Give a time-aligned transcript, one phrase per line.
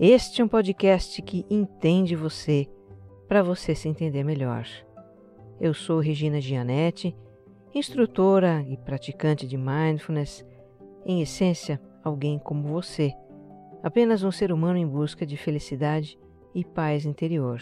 [0.00, 2.68] Este é um podcast que entende você
[3.26, 4.64] para você se entender melhor.
[5.60, 7.16] Eu sou Regina Gianetti,
[7.74, 10.46] instrutora e praticante de mindfulness,
[11.04, 13.12] em essência, alguém como você,
[13.82, 16.16] apenas um ser humano em busca de felicidade
[16.54, 17.60] e paz interior.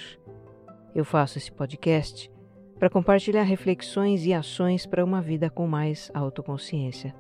[0.95, 2.31] Eu faço esse podcast
[2.79, 7.15] para compartilhar reflexões e ações para uma vida com mais autoconsciência.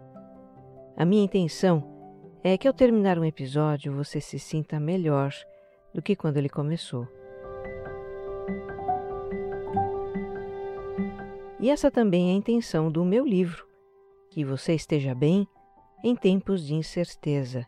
[0.94, 1.95] A minha intenção
[2.42, 5.32] é que ao terminar um episódio você se sinta melhor
[5.92, 7.08] do que quando ele começou.
[11.58, 13.66] E essa também é a intenção do meu livro,
[14.30, 15.48] que você esteja bem
[16.04, 17.66] em tempos de incerteza.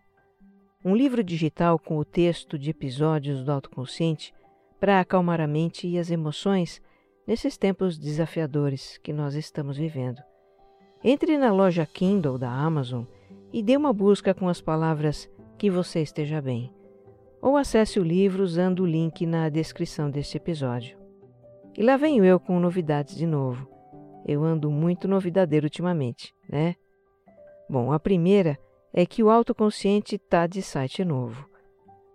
[0.85, 4.33] Um livro digital com o texto de episódios do autoconsciente
[4.79, 6.81] para acalmar a mente e as emoções
[7.27, 10.23] nesses tempos desafiadores que nós estamos vivendo.
[11.03, 13.05] Entre na loja Kindle da Amazon
[13.53, 16.73] e dê uma busca com as palavras que você esteja bem.
[17.41, 20.99] Ou acesse o livro usando o link na descrição deste episódio.
[21.77, 23.69] E lá venho eu com novidades de novo.
[24.27, 26.75] Eu ando muito novidadeiro ultimamente, né?
[27.69, 28.59] Bom, a primeira
[28.93, 31.49] é que o Autoconsciente está de site novo.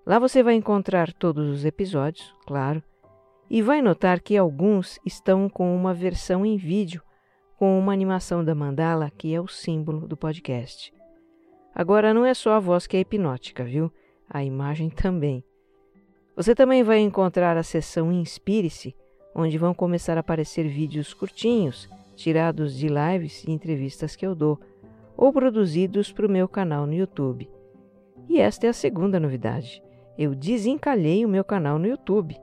[0.05, 2.83] Lá você vai encontrar todos os episódios, claro,
[3.49, 7.01] e vai notar que alguns estão com uma versão em vídeo,
[7.57, 10.93] com uma animação da mandala, que é o símbolo do podcast.
[11.73, 13.91] Agora não é só a voz que é hipnótica, viu?
[14.29, 15.43] A imagem também.
[16.35, 18.95] Você também vai encontrar a seção Inspire-se,
[19.35, 24.59] onde vão começar a aparecer vídeos curtinhos, tirados de lives e entrevistas que eu dou,
[25.17, 27.49] ou produzidos para o meu canal no YouTube.
[28.29, 29.81] E esta é a segunda novidade.
[30.17, 32.39] Eu desencalhei o meu canal no YouTube.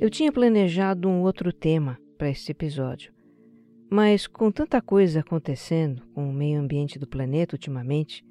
[0.00, 3.12] Eu tinha planejado um outro tema para este episódio,
[3.90, 8.24] mas com tanta coisa acontecendo com o meio ambiente do planeta ultimamente,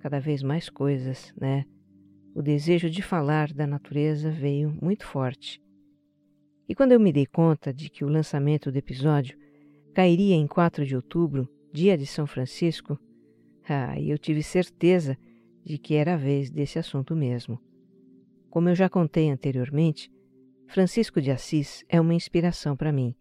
[0.00, 1.64] cada vez mais coisas, né?
[2.34, 5.60] O desejo de falar da natureza veio muito forte.
[6.68, 9.38] E quando eu me dei conta de que o lançamento do episódio
[9.94, 12.98] cairia em 4 de outubro, dia de São Francisco,
[13.68, 15.16] ah, eu tive certeza
[15.64, 17.60] de que era a vez desse assunto mesmo.
[18.50, 20.10] Como eu já contei anteriormente,
[20.66, 23.14] Francisco de Assis é uma inspiração para mim,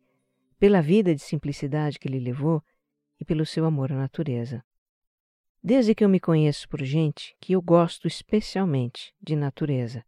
[0.59, 2.61] pela vida de simplicidade que ele levou
[3.19, 4.63] e pelo seu amor à natureza.
[5.63, 10.05] Desde que eu me conheço por gente que eu gosto especialmente de natureza.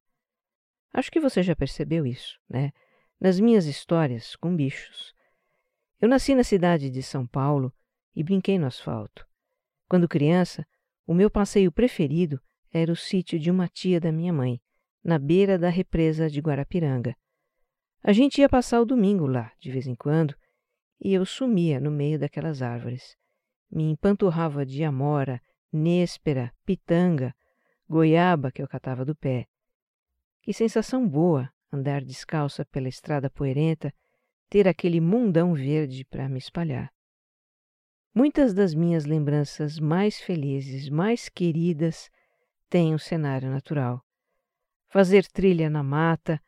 [0.94, 2.72] Acho que você já percebeu isso, né?
[3.20, 5.14] Nas minhas histórias com bichos.
[6.00, 7.74] Eu nasci na cidade de São Paulo
[8.16, 9.28] e brinquei no asfalto.
[9.90, 10.66] Quando criança,
[11.06, 12.40] o meu passeio preferido
[12.72, 14.62] era o sítio de uma tia da minha mãe,
[15.04, 17.16] na beira da represa de Guarapiranga.
[18.04, 20.36] A gente ia passar o domingo lá, de vez em quando,
[21.02, 23.18] e eu sumia no meio daquelas árvores
[23.72, 27.36] me empanturrava de amora, néspera, pitanga,
[27.88, 29.48] goiaba que eu catava do pé.
[30.42, 33.94] Que sensação boa andar descalça pela estrada poeirenta,
[34.50, 36.92] ter aquele mundão verde para me espalhar.
[38.14, 42.10] Muitas das minhas lembranças mais felizes, mais queridas,
[42.70, 44.04] têm um cenário natural.
[44.88, 46.42] Fazer trilha na mata,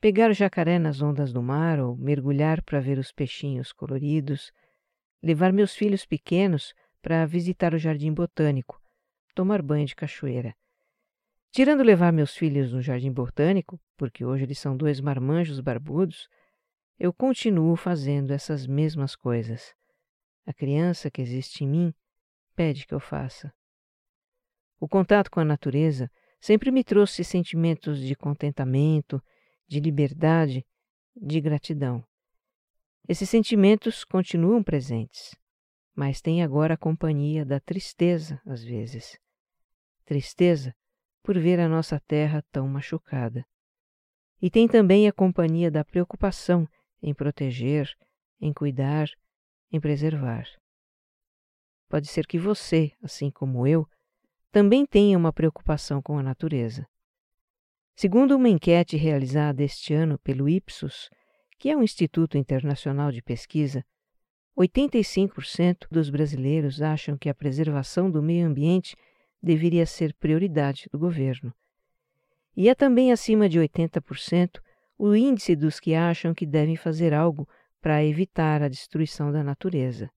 [0.00, 4.50] pegar jacaré nas ondas do mar ou mergulhar para ver os peixinhos coloridos,
[5.22, 8.80] levar meus filhos pequenos para visitar o jardim botânico,
[9.34, 10.54] tomar banho de cachoeira.
[11.50, 16.28] Tirando levar meus filhos no jardim botânico, porque hoje eles são dois marmanjos barbudos,
[16.98, 19.74] eu continuo fazendo essas mesmas coisas.
[20.46, 21.94] A criança que existe em mim
[22.54, 23.52] pede que eu faça.
[24.80, 26.10] O contato com a natureza
[26.40, 29.22] sempre me trouxe sentimentos de contentamento,
[29.68, 30.66] de liberdade,
[31.14, 32.04] de gratidão.
[33.08, 35.34] Esses sentimentos continuam presentes,
[35.94, 39.18] mas têm agora a companhia da tristeza, às vezes.
[40.04, 40.74] Tristeza
[41.22, 43.44] por ver a nossa terra tão machucada.
[44.40, 46.66] E tem também a companhia da preocupação
[47.02, 47.92] em proteger,
[48.40, 49.08] em cuidar,
[49.70, 50.46] em preservar.
[51.88, 53.86] Pode ser que você, assim como eu,
[54.50, 56.86] também tenha uma preocupação com a natureza.
[57.94, 61.10] Segundo uma enquete realizada este ano pelo Ipsos,
[61.62, 63.86] que é um instituto internacional de pesquisa,
[64.58, 68.96] 85% dos brasileiros acham que a preservação do meio ambiente
[69.40, 71.54] deveria ser prioridade do governo.
[72.56, 74.60] E é também acima de 80%
[74.98, 77.48] o índice dos que acham que devem fazer algo
[77.80, 80.10] para evitar a destruição da natureza.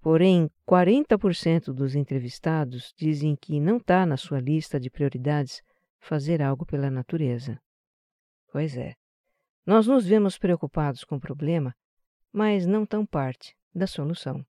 [0.00, 5.60] Porém, 40% dos entrevistados dizem que não está na sua lista de prioridades
[5.98, 7.60] fazer algo pela natureza.
[8.52, 8.94] Pois é,
[9.64, 11.74] nós nos vemos preocupados com o problema,
[12.32, 14.44] mas não tão parte da solução.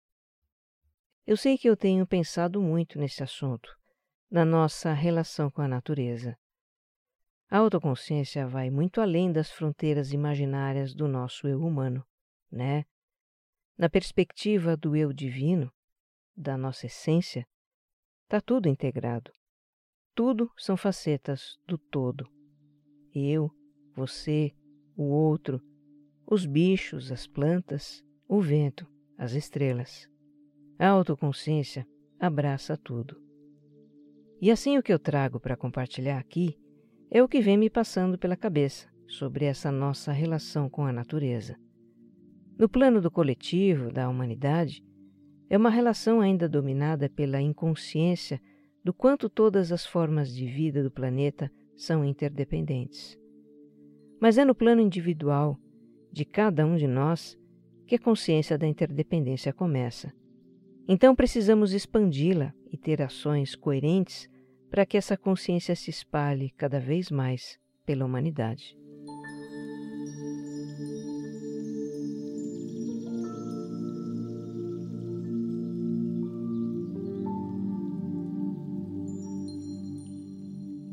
[1.26, 3.76] Eu sei que eu tenho pensado muito nesse assunto,
[4.30, 6.36] na nossa relação com a natureza.
[7.48, 12.04] A autoconsciência vai muito além das fronteiras imaginárias do nosso eu humano,
[12.50, 12.84] né?
[13.76, 15.72] Na perspectiva do eu divino,
[16.36, 17.46] da nossa essência,
[18.24, 19.32] está tudo integrado.
[20.14, 22.28] Tudo são facetas do todo.
[23.12, 23.50] Eu,
[23.94, 24.54] você,
[25.02, 25.60] o outro,
[26.26, 28.86] os bichos, as plantas, o vento,
[29.16, 30.08] as estrelas.
[30.78, 31.86] A autoconsciência
[32.18, 33.20] abraça tudo.
[34.40, 36.58] E assim o que eu trago para compartilhar aqui
[37.10, 41.56] é o que vem me passando pela cabeça sobre essa nossa relação com a natureza.
[42.58, 44.84] No plano do coletivo, da humanidade,
[45.48, 48.40] é uma relação ainda dominada pela inconsciência
[48.84, 53.18] do quanto todas as formas de vida do planeta são interdependentes.
[54.20, 55.58] Mas é no plano individual,
[56.12, 57.38] de cada um de nós,
[57.86, 60.12] que a consciência da interdependência começa.
[60.86, 64.28] Então precisamos expandi-la e ter ações coerentes
[64.70, 68.78] para que essa consciência se espalhe cada vez mais pela humanidade.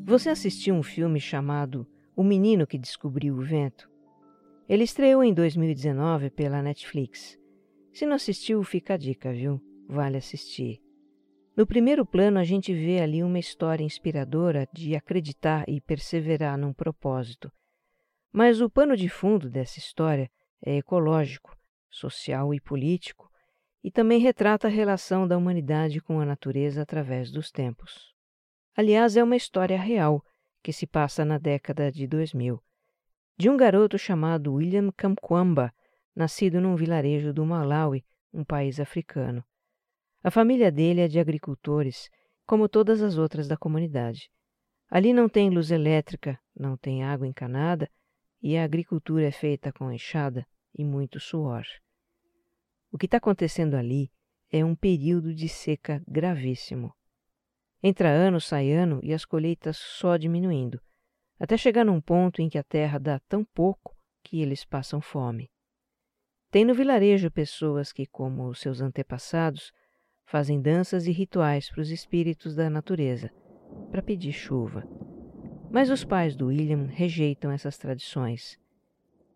[0.05, 1.85] Você assistiu um filme chamado
[2.19, 3.87] O Menino que Descobriu o Vento?
[4.67, 7.37] Ele estreou em 2019 pela Netflix.
[7.93, 9.61] Se não assistiu, fica a dica, viu?
[9.87, 10.81] Vale assistir.
[11.55, 16.73] No primeiro plano, a gente vê ali uma história inspiradora de acreditar e perseverar num
[16.73, 17.51] propósito.
[18.33, 20.27] Mas o pano de fundo dessa história
[20.65, 21.55] é ecológico,
[21.87, 23.29] social e político,
[23.83, 28.11] e também retrata a relação da humanidade com a natureza através dos tempos.
[28.75, 30.23] Aliás, é uma história real
[30.67, 32.61] que se passa na década de 2000,
[33.37, 35.73] de um garoto chamado William Kamkwamba,
[36.13, 39.41] nascido num vilarejo do Malawi, um país africano.
[40.21, 42.09] A família dele é de agricultores,
[42.45, 44.29] como todas as outras da comunidade.
[44.89, 47.89] Ali não tem luz elétrica, não tem água encanada
[48.41, 50.45] e a agricultura é feita com enxada
[50.77, 51.63] e muito suor.
[52.91, 54.11] O que está acontecendo ali
[54.51, 56.93] é um período de seca gravíssimo.
[57.81, 60.81] Entra ano, sai ano e as colheitas só diminuindo,
[61.39, 65.49] até chegar num ponto em que a terra dá tão pouco que eles passam fome.
[66.49, 69.71] Tem no vilarejo pessoas que, como seus antepassados,
[70.25, 73.31] fazem danças e rituais para os espíritos da natureza,
[73.91, 74.83] para pedir chuva.
[75.69, 78.59] Mas os pais do William rejeitam essas tradições.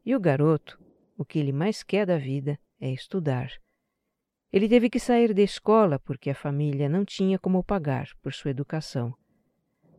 [0.05, 0.79] E o garoto,
[1.17, 3.51] o que ele mais quer da vida é estudar.
[4.51, 8.51] Ele teve que sair da escola porque a família não tinha como pagar por sua
[8.51, 9.13] educação.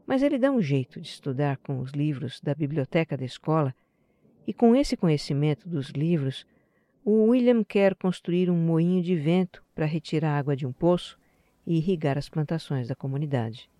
[0.07, 3.75] Mas ele dá um jeito de estudar com os livros da biblioteca da escola,
[4.47, 6.45] e com esse conhecimento dos livros,
[7.05, 11.19] o William quer construir um moinho de vento para retirar água de um poço
[11.67, 13.71] e irrigar as plantações da comunidade.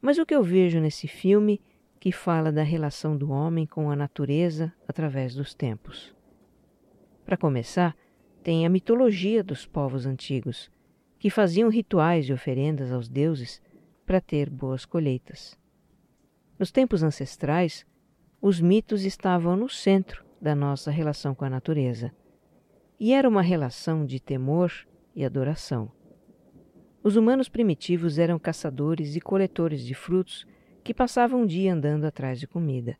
[0.00, 1.60] Mas o que eu vejo nesse filme,
[1.98, 6.14] que fala da relação do homem com a natureza através dos tempos.
[7.24, 7.96] Para começar,
[8.46, 10.70] tem a mitologia dos povos antigos,
[11.18, 13.60] que faziam rituais e oferendas aos deuses
[14.06, 15.58] para ter boas colheitas.
[16.56, 17.84] Nos tempos ancestrais,
[18.40, 22.14] os mitos estavam no centro da nossa relação com a natureza,
[23.00, 24.72] e era uma relação de temor
[25.12, 25.90] e adoração.
[27.02, 30.46] Os humanos primitivos eram caçadores e coletores de frutos
[30.84, 32.96] que passavam um dia andando atrás de comida.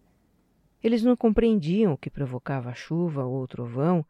[0.82, 4.04] Eles não compreendiam o que provocava a chuva ou o trovão,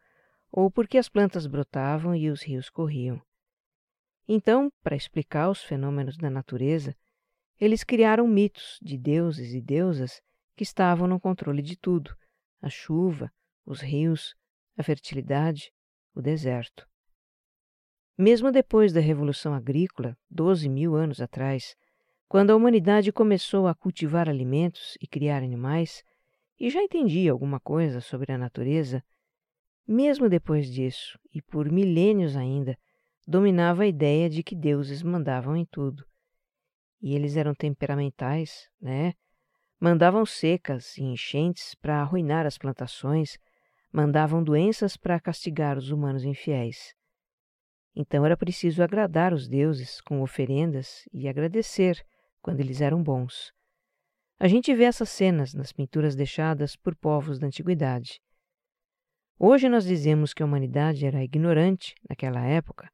[0.51, 3.21] ou porque as plantas brotavam e os rios corriam.
[4.27, 6.95] Então, para explicar os fenômenos da natureza,
[7.59, 10.21] eles criaram mitos de deuses e deusas
[10.55, 12.15] que estavam no controle de tudo:
[12.61, 13.31] a chuva,
[13.65, 14.35] os rios,
[14.77, 15.71] a fertilidade,
[16.13, 16.87] o deserto.
[18.17, 21.75] Mesmo depois da Revolução Agrícola, 12 mil anos atrás,
[22.27, 26.03] quando a humanidade começou a cultivar alimentos e criar animais,
[26.59, 29.03] e já entendia alguma coisa sobre a natureza,
[29.87, 32.77] mesmo depois disso, e por milênios ainda,
[33.25, 36.05] dominava a ideia de que deuses mandavam em tudo.
[37.01, 39.13] E eles eram temperamentais, né?
[39.79, 43.37] Mandavam secas e enchentes para arruinar as plantações,
[43.91, 46.95] mandavam doenças para castigar os humanos infiéis.
[47.95, 52.03] Então era preciso agradar os deuses com oferendas e agradecer
[52.41, 53.51] quando eles eram bons.
[54.39, 58.19] A gente vê essas cenas nas pinturas deixadas por povos da antiguidade.
[59.39, 62.91] Hoje nós dizemos que a humanidade era ignorante naquela época,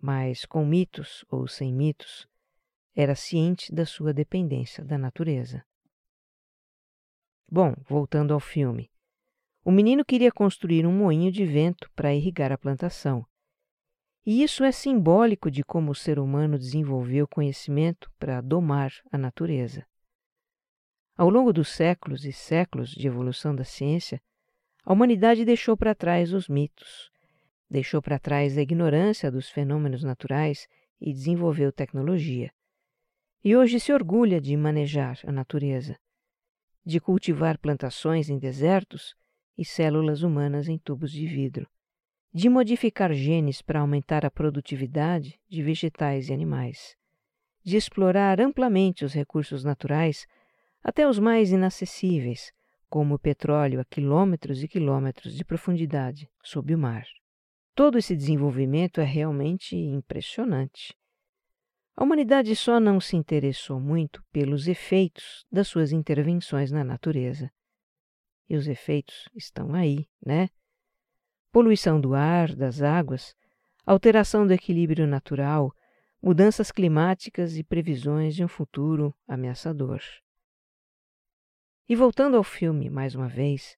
[0.00, 2.28] mas com mitos ou sem mitos,
[2.94, 5.64] era ciente da sua dependência da natureza.
[7.50, 8.90] Bom, voltando ao filme.
[9.64, 13.24] O menino queria construir um moinho de vento para irrigar a plantação.
[14.26, 19.86] E isso é simbólico de como o ser humano desenvolveu conhecimento para domar a natureza.
[21.16, 24.20] Ao longo dos séculos e séculos de evolução da ciência,
[24.88, 27.10] a humanidade deixou para trás os mitos,
[27.68, 30.66] deixou para trás a ignorância dos fenômenos naturais
[30.98, 32.50] e desenvolveu tecnologia.
[33.44, 35.94] E hoje se orgulha de manejar a natureza,
[36.86, 39.14] de cultivar plantações em desertos
[39.58, 41.68] e células humanas em tubos de vidro,
[42.32, 46.96] de modificar genes para aumentar a produtividade de vegetais e animais,
[47.62, 50.26] de explorar amplamente os recursos naturais,
[50.82, 52.54] até os mais inacessíveis,
[52.88, 57.06] como o petróleo a quilômetros e quilômetros de profundidade sob o mar.
[57.74, 60.96] Todo esse desenvolvimento é realmente impressionante.
[61.94, 67.50] A humanidade só não se interessou muito pelos efeitos das suas intervenções na natureza.
[68.48, 70.48] E os efeitos estão aí, né?
[71.52, 73.34] Poluição do ar, das águas,
[73.84, 75.72] alteração do equilíbrio natural,
[76.22, 80.00] mudanças climáticas e previsões de um futuro ameaçador.
[81.88, 83.74] E voltando ao filme mais uma vez,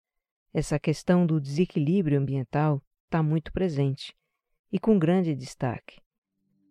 [0.53, 4.13] essa questão do desequilíbrio ambiental está muito presente
[4.73, 6.01] e com grande destaque.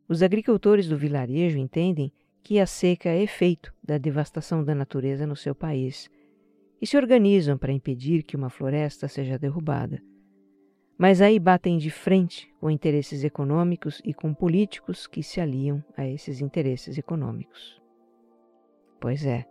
[0.06, 2.12] Os agricultores do vilarejo entendem
[2.44, 6.10] que a seca é efeito da devastação da natureza no seu país
[6.82, 10.04] e se organizam para impedir que uma floresta seja derrubada.
[10.98, 16.06] Mas aí batem de frente com interesses econômicos e com políticos que se aliam a
[16.06, 17.82] esses interesses econômicos.
[19.00, 19.46] Pois é,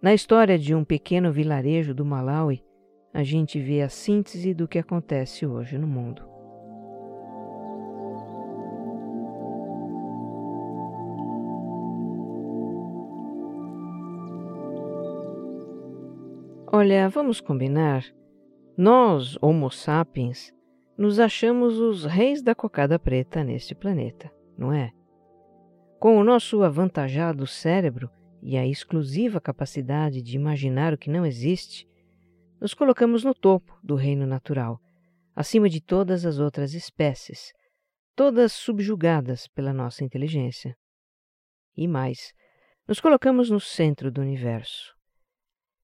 [0.00, 2.62] na história de um pequeno vilarejo do Malawi,
[3.12, 6.22] a gente vê a síntese do que acontece hoje no mundo.
[16.70, 18.04] Olha, vamos combinar?
[18.76, 20.52] Nós, Homo sapiens,
[20.96, 24.92] nos achamos os reis da cocada preta neste planeta, não é?
[25.98, 28.10] Com o nosso avantajado cérebro,
[28.48, 31.86] e a exclusiva capacidade de imaginar o que não existe,
[32.58, 34.80] nos colocamos no topo do reino natural,
[35.36, 37.52] acima de todas as outras espécies,
[38.16, 40.74] todas subjugadas pela nossa inteligência.
[41.76, 42.32] E mais,
[42.88, 44.94] nos colocamos no centro do universo.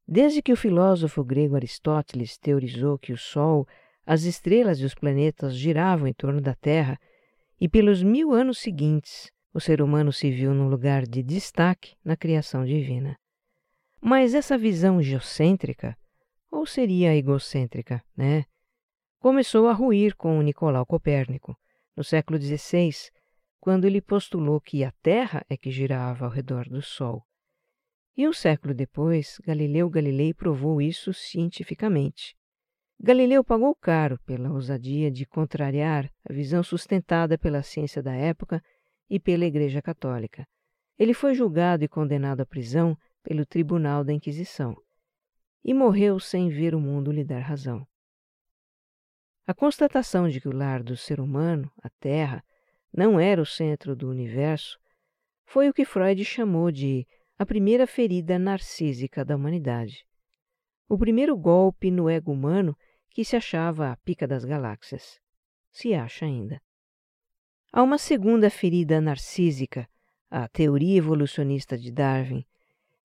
[0.09, 3.69] Desde que o filósofo grego Aristóteles teorizou que o Sol,
[4.07, 6.99] as estrelas e os planetas giravam em torno da Terra,
[7.61, 12.17] e pelos mil anos seguintes o ser humano se viu num lugar de destaque na
[12.17, 13.17] criação divina.
[14.01, 15.97] Mas essa visão geocêntrica,
[16.51, 18.45] ou seria egocêntrica, né?
[19.21, 21.57] Começou a ruir com Nicolau Copérnico,
[21.97, 22.91] no século XVI,
[23.61, 27.25] quando ele postulou que a Terra é que girava ao redor do Sol.
[28.17, 32.37] E um século depois, Galileu Galilei provou isso cientificamente.
[33.01, 38.63] Galileu pagou caro pela ousadia de contrariar a visão sustentada pela ciência da época
[39.09, 40.47] e pela Igreja Católica.
[40.99, 44.77] Ele foi julgado e condenado à prisão pelo Tribunal da Inquisição
[45.65, 47.87] e morreu sem ver o mundo lhe dar razão.
[49.47, 52.45] A constatação de que o lar do ser humano, a Terra,
[52.93, 54.79] não era o centro do universo,
[55.45, 57.07] foi o que Freud chamou de
[57.39, 60.07] a primeira ferida narcísica da humanidade.
[60.89, 62.77] O primeiro golpe no ego humano
[63.11, 65.21] que se achava a pica das galáxias.
[65.71, 66.61] Se acha ainda.
[67.77, 69.89] Há uma segunda ferida narcísica,
[70.31, 72.45] a teoria evolucionista de Darwin,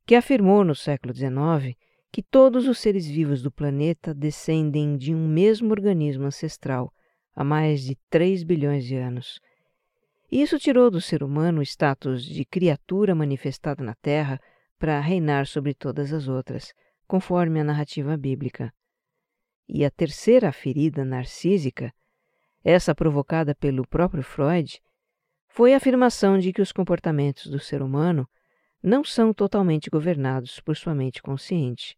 [0.06, 1.76] que afirmou no século XIX
[2.12, 6.94] que todos os seres vivos do planeta descendem de um mesmo organismo ancestral
[7.36, 9.40] há mais de 3 bilhões de anos.
[10.32, 14.40] Isso tirou do ser humano o status de criatura manifestada na Terra
[14.78, 16.76] para reinar sobre todas as outras,
[17.08, 18.72] conforme a narrativa bíblica.
[19.68, 21.92] E a terceira ferida narcísica,
[22.64, 24.82] essa provocada pelo próprio Freud,
[25.48, 28.28] foi a afirmação de que os comportamentos do ser humano
[28.82, 31.98] não são totalmente governados por sua mente consciente.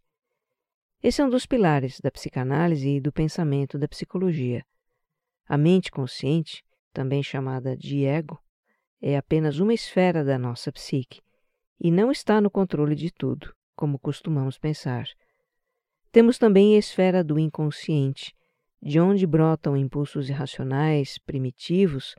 [1.03, 4.63] Esse é um dos pilares da psicanálise e do pensamento da psicologia.
[5.47, 6.63] A mente consciente,
[6.93, 8.39] também chamada de ego,
[9.01, 11.21] é apenas uma esfera da nossa psique
[11.79, 15.05] e não está no controle de tudo, como costumamos pensar.
[16.11, 18.35] Temos também a esfera do inconsciente,
[18.81, 22.15] de onde brotam impulsos irracionais, primitivos,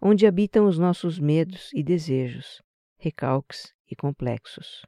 [0.00, 2.62] onde habitam os nossos medos e desejos,
[2.98, 4.82] recalques e complexos.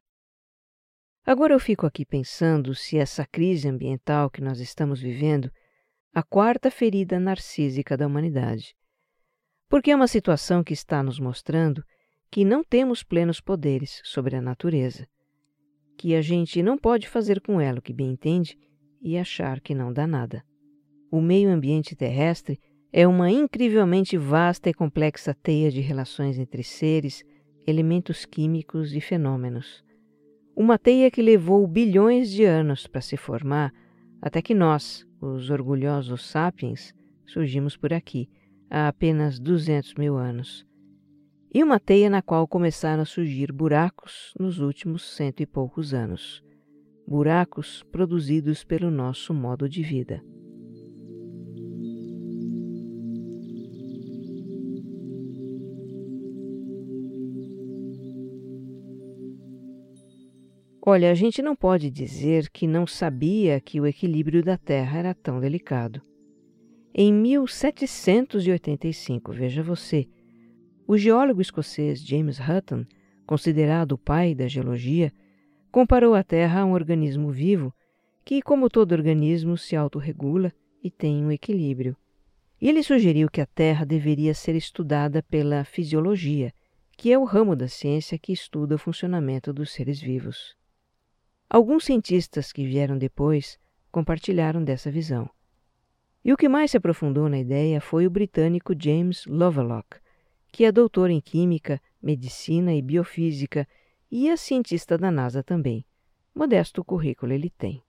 [1.27, 5.51] Agora eu fico aqui pensando se essa crise ambiental que nós estamos vivendo,
[6.15, 8.75] a quarta ferida narcísica da humanidade.
[9.69, 11.85] Porque é uma situação que está nos mostrando
[12.31, 15.07] que não temos plenos poderes sobre a natureza,
[15.99, 18.57] que a gente não pode fazer com ela o que bem entende
[19.03, 20.43] e achar que não dá nada.
[21.11, 22.61] O meio ambiente terrestre
[22.93, 27.25] é uma incrivelmente vasta e complexa teia de relações entre seres,
[27.67, 29.83] elementos químicos e fenômenos.
[30.55, 33.73] Uma teia que levou bilhões de anos para se formar,
[34.21, 36.92] até que nós, os orgulhosos sapiens,
[37.27, 38.29] surgimos por aqui,
[38.68, 40.66] há apenas 200 mil anos.
[41.55, 46.42] E uma teia na qual começaram a surgir buracos nos últimos cento e poucos anos.
[47.07, 50.23] Buracos produzidos pelo nosso modo de vida.
[60.90, 65.12] Olha, a gente não pode dizer que não sabia que o equilíbrio da Terra era
[65.12, 66.01] tão delicado.
[66.94, 70.09] Em 1785, veja você,
[70.87, 72.87] o geólogo escocês James Hutton,
[73.27, 75.12] considerado o pai da geologia,
[75.70, 77.70] comparou a Terra a um organismo vivo
[78.24, 80.51] que, como todo organismo, se autorregula
[80.83, 81.94] e tem um equilíbrio.
[82.59, 86.51] Ele sugeriu que a Terra deveria ser estudada pela fisiologia,
[86.96, 90.57] que é o ramo da ciência que estuda o funcionamento dos seres vivos.
[91.51, 93.59] Alguns cientistas que vieram depois
[93.91, 95.31] compartilharam dessa visão.
[96.23, 99.97] E o que mais se aprofundou na ideia foi o britânico James Lovelock,
[100.53, 103.67] que é doutor em Química, Medicina e Biofísica
[104.11, 105.87] e é cientista da NASA também.
[106.35, 107.83] Modesto currículo ele tem.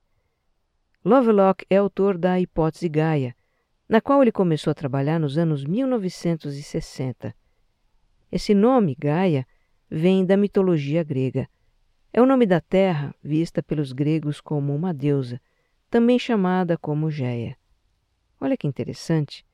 [1.04, 3.36] Lovelock é autor da hipótese Gaia,
[3.86, 7.34] na qual ele começou a trabalhar nos anos 1960.
[8.32, 9.46] Esse nome, Gaia,
[9.90, 11.46] vem da mitologia grega
[12.12, 15.40] é o nome da terra vista pelos gregos como uma deusa,
[15.88, 17.56] também chamada como Geia.
[18.40, 19.46] Olha que interessante,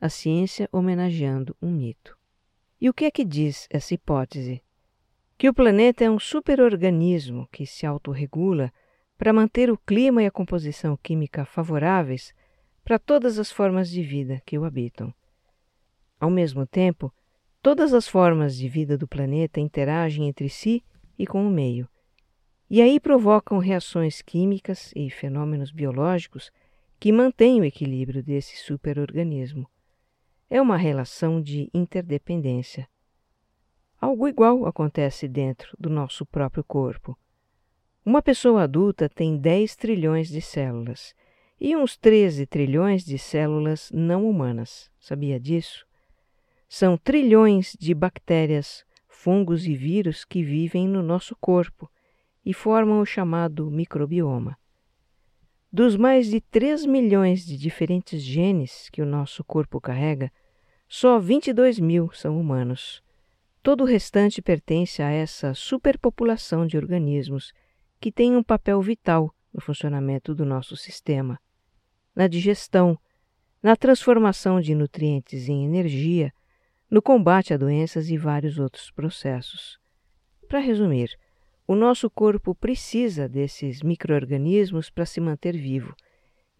[0.00, 2.16] a ciência homenageando um mito.
[2.80, 4.62] E o que é que diz essa hipótese?
[5.38, 8.72] Que o planeta é um superorganismo que se autorregula
[9.16, 12.34] para manter o clima e a composição química favoráveis
[12.84, 15.14] para todas as formas de vida que o habitam.
[16.18, 17.12] Ao mesmo tempo,
[17.62, 20.84] todas as formas de vida do planeta interagem entre si
[21.16, 21.88] e com o meio,
[22.72, 26.50] e aí provocam reações químicas e fenômenos biológicos
[26.98, 29.68] que mantêm o equilíbrio desse superorganismo.
[30.48, 32.88] É uma relação de interdependência.
[34.00, 37.14] Algo igual acontece dentro do nosso próprio corpo.
[38.06, 41.14] Uma pessoa adulta tem 10 trilhões de células
[41.60, 44.90] e uns 13 trilhões de células não humanas.
[44.98, 45.86] Sabia disso?
[46.66, 51.92] São trilhões de bactérias, fungos e vírus que vivem no nosso corpo
[52.44, 54.58] e formam o chamado microbioma.
[55.72, 60.30] Dos mais de 3 milhões de diferentes genes que o nosso corpo carrega,
[60.88, 63.02] só 22 mil são humanos.
[63.62, 67.52] Todo o restante pertence a essa superpopulação de organismos
[67.98, 71.40] que tem um papel vital no funcionamento do nosso sistema,
[72.14, 72.98] na digestão,
[73.62, 76.32] na transformação de nutrientes em energia,
[76.90, 79.78] no combate a doenças e vários outros processos.
[80.48, 81.16] Para resumir,
[81.72, 85.96] O nosso corpo precisa desses microorganismos para se manter vivo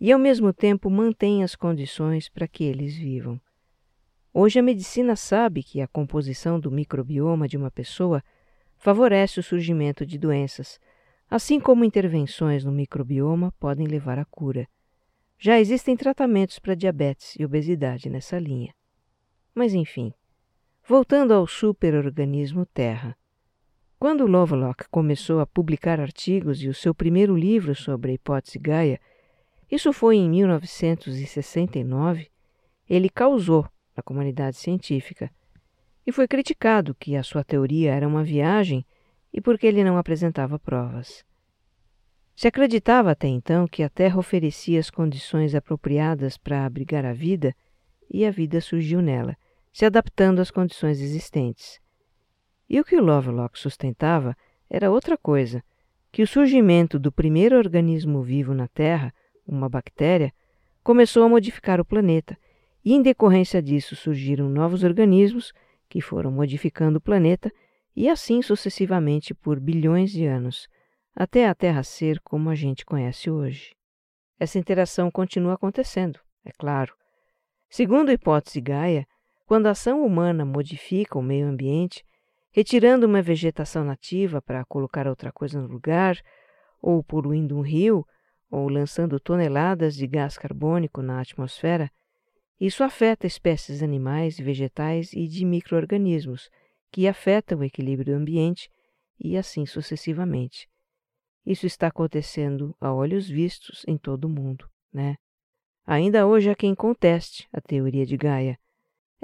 [0.01, 3.39] e, ao mesmo tempo, mantém as condições para que eles vivam.
[4.33, 8.25] Hoje a medicina sabe que a composição do microbioma de uma pessoa
[8.79, 10.81] favorece o surgimento de doenças,
[11.29, 14.67] assim como intervenções no microbioma podem levar à cura.
[15.39, 18.73] Já existem tratamentos para diabetes e obesidade nessa linha.
[19.55, 20.15] Mas enfim,
[20.89, 23.15] voltando ao superorganismo Terra.
[24.03, 29.01] Quando Lovelock começou a publicar artigos e o seu primeiro livro sobre a hipótese Gaia,
[29.71, 32.29] isso foi em 1969,
[32.91, 33.65] ele causou
[33.97, 35.31] na comunidade científica
[36.05, 38.85] e foi criticado que a sua teoria era uma viagem
[39.33, 41.25] e porque ele não apresentava provas.
[42.35, 47.55] Se acreditava até então que a Terra oferecia as condições apropriadas para abrigar a vida,
[48.11, 49.37] e a vida surgiu nela,
[49.73, 51.81] se adaptando às condições existentes.
[52.73, 54.35] E o que Lovelock sustentava
[54.71, 55.63] era outra coisa,
[56.11, 59.13] que o surgimento do primeiro organismo vivo na Terra,
[59.47, 60.33] uma bactéria,
[60.83, 62.35] começou a modificar o planeta,
[62.83, 65.53] e em decorrência disso surgiram novos organismos
[65.87, 67.53] que foram modificando o planeta,
[67.95, 70.67] e assim sucessivamente por bilhões de anos
[71.15, 73.77] até a Terra ser como a gente conhece hoje.
[74.41, 76.95] Essa interação continua acontecendo, é claro.
[77.69, 79.07] Segundo a hipótese Gaia,
[79.45, 82.03] quando a ação humana modifica o meio ambiente,
[82.53, 86.19] retirando uma vegetação nativa para colocar outra coisa no lugar,
[86.81, 88.07] ou poluindo um rio,
[88.51, 91.91] ou lançando toneladas de gás carbônico na atmosfera,
[92.61, 96.51] isso afeta espécies animais, vegetais e de microorganismos,
[96.93, 98.71] que afetam o equilíbrio do ambiente
[99.19, 100.69] e assim sucessivamente.
[101.45, 105.17] Isso está acontecendo a olhos vistos em todo o mundo, né?
[105.85, 108.59] Ainda hoje há quem conteste a teoria de Gaia.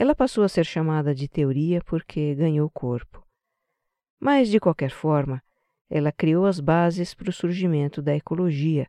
[0.00, 3.26] Ela passou a ser chamada de teoria porque ganhou corpo.
[4.20, 5.42] Mas, de qualquer forma,
[5.90, 8.88] ela criou as bases para o surgimento da ecologia,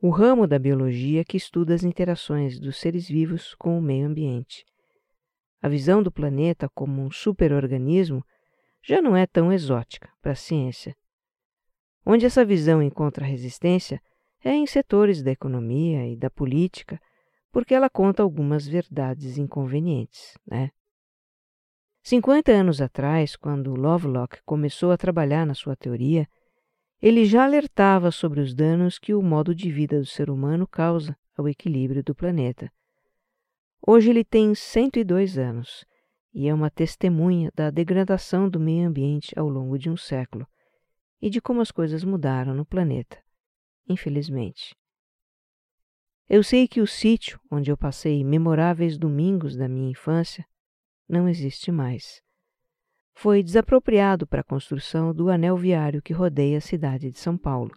[0.00, 4.64] o ramo da biologia que estuda as interações dos seres vivos com o meio ambiente.
[5.60, 8.24] A visão do planeta como um superorganismo
[8.80, 10.96] já não é tão exótica para a ciência.
[12.06, 14.00] Onde essa visão encontra resistência
[14.44, 17.00] é em setores da economia e da política,
[17.50, 20.70] porque ela conta algumas verdades inconvenientes, né?
[22.02, 26.26] 50 anos atrás, quando Lovelock começou a trabalhar na sua teoria,
[27.00, 31.16] ele já alertava sobre os danos que o modo de vida do ser humano causa
[31.36, 32.72] ao equilíbrio do planeta.
[33.86, 35.84] Hoje ele tem 102 anos
[36.34, 40.46] e é uma testemunha da degradação do meio ambiente ao longo de um século
[41.20, 43.18] e de como as coisas mudaram no planeta,
[43.88, 44.74] infelizmente.
[46.30, 50.44] Eu sei que o sítio onde eu passei memoráveis domingos da minha infância
[51.08, 52.20] não existe mais.
[53.14, 57.72] Foi desapropriado para a construção do anel viário que rodeia a cidade de São Paulo.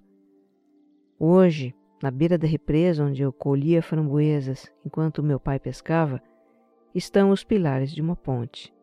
[1.17, 6.21] Hoje, na beira da represa onde eu colhia framboesas enquanto meu pai pescava,
[6.93, 8.73] estão os pilares de uma ponte.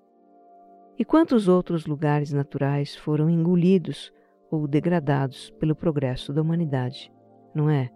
[0.99, 4.11] E quantos outros lugares naturais foram engolidos
[4.51, 7.13] ou degradados pelo progresso da humanidade,
[7.55, 7.91] não é?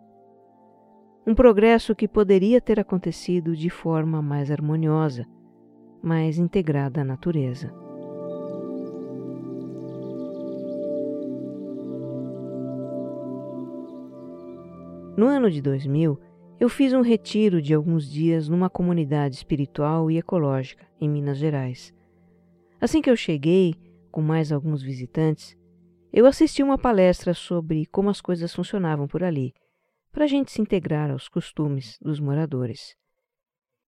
[1.24, 5.24] Um progresso que poderia ter acontecido de forma mais harmoniosa,
[6.02, 7.72] mais integrada à natureza.
[15.16, 16.18] No ano de 2000,
[16.58, 21.94] eu fiz um retiro de alguns dias numa comunidade espiritual e ecológica em Minas Gerais.
[22.80, 23.76] Assim que eu cheguei,
[24.10, 25.56] com mais alguns visitantes,
[26.12, 29.52] eu assisti uma palestra sobre como as coisas funcionavam por ali,
[30.12, 32.94] para a gente se integrar aos costumes dos moradores.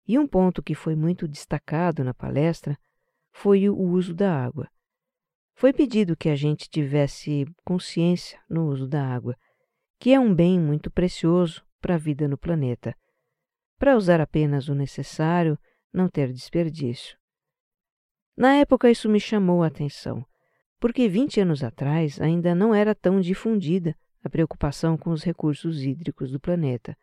[0.07, 2.77] E um ponto que foi muito destacado na palestra
[3.31, 4.69] foi o uso da água.
[5.53, 9.35] Foi pedido que a gente tivesse consciência no uso da água,
[9.99, 12.95] que é um bem muito precioso para a vida no planeta,
[13.77, 15.57] para usar apenas o necessário,
[15.91, 17.17] não ter desperdício.
[18.37, 20.25] Na época, isso me chamou a atenção
[20.81, 26.31] porque 20 anos atrás ainda não era tão difundida a preocupação com os recursos hídricos
[26.31, 26.97] do planeta.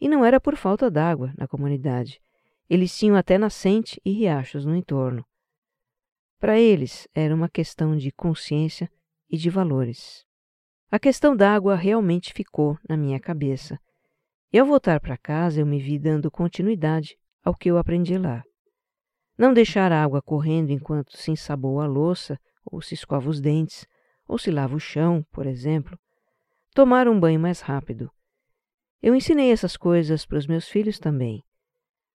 [0.00, 2.20] E não era por falta d'água na comunidade.
[2.68, 5.24] Eles tinham até nascente e riachos no entorno.
[6.38, 8.90] Para eles, era uma questão de consciência
[9.28, 10.24] e de valores.
[10.90, 13.78] A questão da água realmente ficou na minha cabeça.
[14.52, 18.42] E ao voltar para casa, eu me vi dando continuidade ao que eu aprendi lá.
[19.38, 23.86] Não deixar a água correndo enquanto se ensaboa a louça ou se escova os dentes,
[24.26, 25.98] ou se lava o chão, por exemplo.
[26.72, 28.10] Tomar um banho mais rápido.
[29.02, 31.42] Eu ensinei essas coisas para os meus filhos também.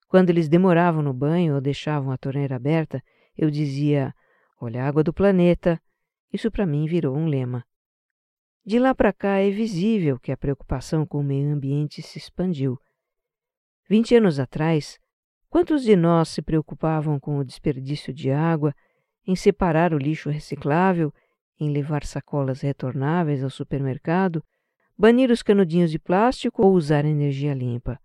[0.08, 3.04] Quando eles demoravam no banho ou deixavam a torneira aberta,
[3.38, 4.14] eu dizia:
[4.62, 5.82] Olha a água do planeta,
[6.32, 7.66] Isso para mim virou um lema.
[8.66, 12.80] De lá para cá é visível que a preocupação com o meio ambiente se expandiu.
[13.88, 14.98] Vinte anos atrás,
[15.50, 18.74] quantos de nós se preocupavam com o desperdício de água,
[19.28, 21.14] em separar o lixo reciclável,
[21.60, 24.44] em levar sacolas retornáveis ao supermercado,
[24.98, 28.00] banir os canudinhos de plástico ou usar energia limpa?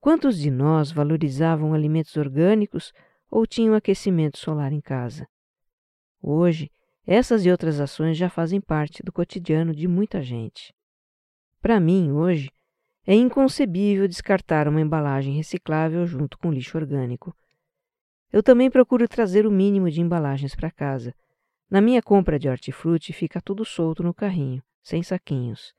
[0.00, 2.92] Quantos de nós valorizavam alimentos orgânicos
[3.30, 5.26] ou tinham aquecimento solar em casa?
[6.22, 6.70] Hoje,
[7.06, 10.74] essas e outras ações já fazem parte do cotidiano de muita gente.
[11.60, 12.50] Para mim, hoje,
[13.06, 17.34] é inconcebível descartar uma embalagem reciclável junto com lixo orgânico.
[18.32, 21.14] Eu também procuro trazer o mínimo de embalagens para casa.
[21.70, 25.72] Na minha compra de hortifruti fica tudo solto no carrinho, sem saquinhos.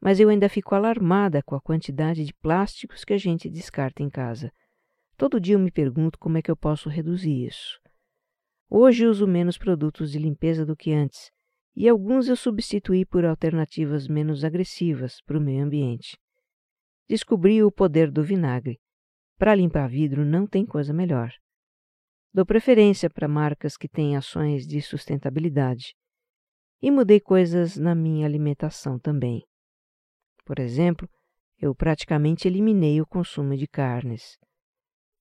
[0.00, 4.10] Mas eu ainda fico alarmada com a quantidade de plásticos que a gente descarta em
[4.10, 4.52] casa.
[5.16, 7.80] Todo dia eu me pergunto como é que eu posso reduzir isso.
[8.68, 11.30] Hoje uso menos produtos de limpeza do que antes,
[11.76, 16.18] e alguns eu substituí por alternativas menos agressivas para o meio ambiente.
[17.08, 18.80] Descobri o poder do vinagre.
[19.38, 21.32] Para limpar vidro não tem coisa melhor.
[22.32, 25.94] Dou preferência para marcas que têm ações de sustentabilidade.
[26.80, 29.44] E mudei coisas na minha alimentação também.
[30.44, 31.08] Por exemplo,
[31.60, 34.38] eu praticamente eliminei o consumo de carnes.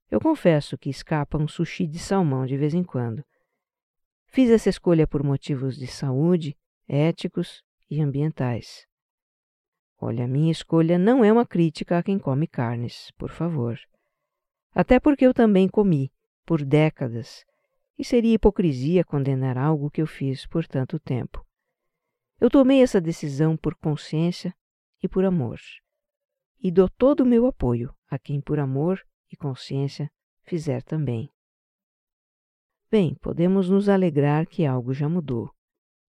[0.10, 3.24] Eu confesso que escapa um sushi de salmão de vez em quando,
[4.34, 6.56] Fiz essa escolha por motivos de saúde,
[6.88, 8.88] éticos e ambientais.
[10.00, 13.78] Olha, minha escolha não é uma crítica a quem come carnes, por favor.
[14.74, 16.14] Até porque eu também comi,
[16.52, 17.46] por décadas,
[17.98, 21.48] e seria hipocrisia condenar algo que eu fiz por tanto tempo.
[22.42, 24.54] Eu tomei essa decisão por consciência
[25.02, 25.62] e por amor.
[26.60, 30.12] E dou todo o meu apoio a quem, por amor e consciência,
[30.44, 31.32] fizer também.
[32.92, 35.50] Bem, podemos nos alegrar que algo já mudou,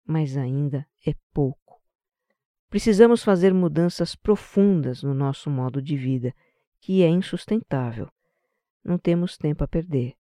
[0.06, 1.82] mas ainda é pouco.
[2.70, 6.34] Precisamos fazer mudanças profundas no nosso modo de vida,
[6.80, 8.10] que é insustentável.
[8.82, 10.18] Não temos tempo a perder.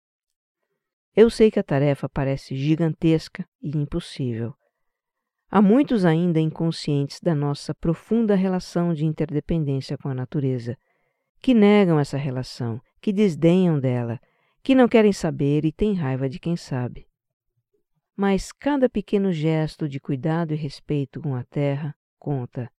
[1.15, 4.55] Eu sei que a tarefa parece gigantesca e impossível.
[5.51, 10.77] Há muitos ainda inconscientes da nossa profunda relação de interdependência com a natureza,
[11.41, 14.19] que negam essa relação, que desdenham dela
[14.63, 17.09] que não querem saber e têm raiva de quem sabe.
[18.17, 22.71] Mas cada pequeno gesto de cuidado e respeito com a terra conta.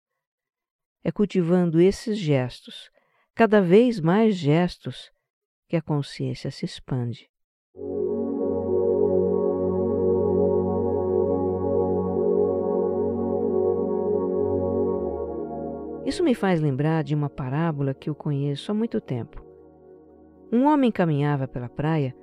[1.04, 2.89] É cultivando esses gestos,
[3.36, 5.12] cada vez mais gestos,
[5.67, 7.30] que a consciência se expande.
[16.13, 19.43] Isso me faz lembrar de uma parábola que eu conheço há muito tempo.
[20.52, 22.15] Um homem caminhava pela praia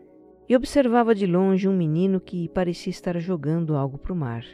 [0.49, 4.45] e observava de longe um menino que parecia estar jogando algo para o mar.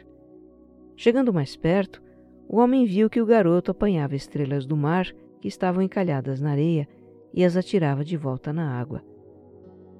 [0.95, 2.01] Chegando mais perto,
[2.49, 5.05] o homem viu que o garoto apanhava estrelas do mar
[5.39, 6.87] que estavam encalhadas na areia
[7.31, 9.05] e as atirava de volta na água.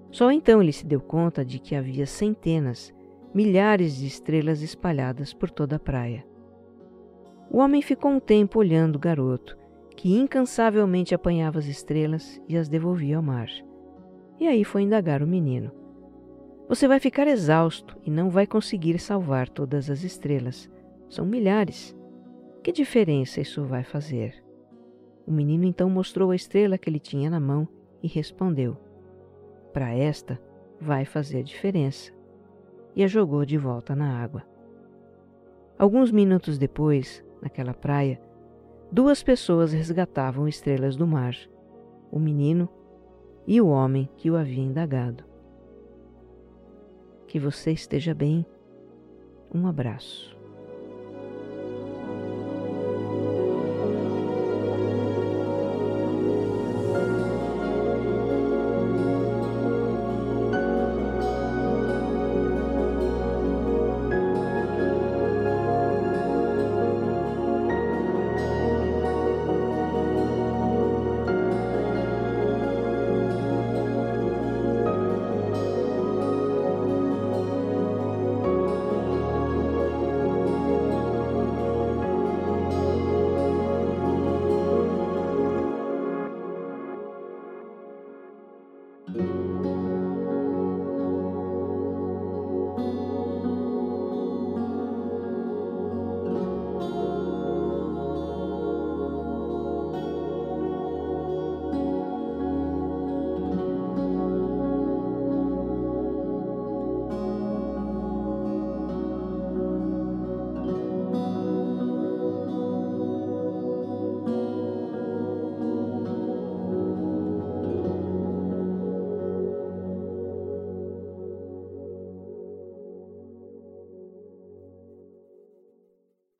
[0.09, 2.91] Só então ele se deu conta de que havia centenas,
[3.35, 6.25] milhares de estrelas espalhadas por toda a praia.
[7.49, 9.57] O homem ficou um tempo olhando o garoto,
[9.95, 13.49] que incansavelmente apanhava as estrelas e as devolvia ao mar.
[14.39, 15.71] E aí foi indagar o menino.
[16.67, 20.69] Você vai ficar exausto e não vai conseguir salvar todas as estrelas.
[21.09, 21.97] São milhares.
[22.61, 24.43] Que diferença isso vai fazer?
[25.25, 27.67] O menino então mostrou a estrela que ele tinha na mão
[28.03, 28.77] e respondeu:
[29.73, 30.39] Para esta
[30.79, 32.11] vai fazer diferença.
[32.95, 34.43] E a jogou de volta na água.
[35.79, 38.21] Alguns minutos depois, naquela praia,
[38.91, 41.35] duas pessoas resgatavam estrelas do mar:
[42.11, 42.69] o menino
[43.45, 45.23] e o homem que o havia indagado.
[47.27, 48.45] Que você esteja bem.
[49.53, 50.36] Um abraço.